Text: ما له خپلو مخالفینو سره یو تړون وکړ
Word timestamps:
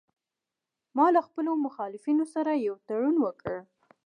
ما 0.95 1.05
له 1.15 1.21
خپلو 1.27 1.51
مخالفینو 1.65 2.25
سره 2.33 2.51
یو 2.65 2.75
تړون 2.87 3.15
وکړ 3.21 3.55